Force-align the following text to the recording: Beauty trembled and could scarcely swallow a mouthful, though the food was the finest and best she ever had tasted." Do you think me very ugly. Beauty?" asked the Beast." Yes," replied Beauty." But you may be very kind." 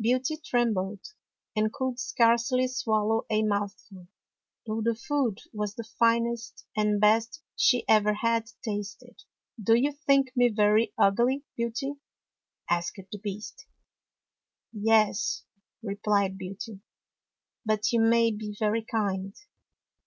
Beauty 0.00 0.38
trembled 0.38 1.00
and 1.54 1.70
could 1.70 2.00
scarcely 2.00 2.66
swallow 2.66 3.26
a 3.28 3.42
mouthful, 3.42 4.08
though 4.64 4.80
the 4.80 4.94
food 4.94 5.40
was 5.52 5.74
the 5.74 5.84
finest 5.98 6.64
and 6.74 6.98
best 6.98 7.42
she 7.56 7.86
ever 7.86 8.14
had 8.14 8.48
tasted." 8.64 9.22
Do 9.62 9.74
you 9.74 9.92
think 9.92 10.34
me 10.34 10.48
very 10.48 10.94
ugly. 10.96 11.44
Beauty?" 11.58 11.96
asked 12.70 13.00
the 13.12 13.18
Beast." 13.18 13.66
Yes," 14.72 15.44
replied 15.82 16.38
Beauty." 16.38 16.80
But 17.66 17.92
you 17.92 18.00
may 18.00 18.30
be 18.30 18.56
very 18.58 18.82
kind." 18.82 19.36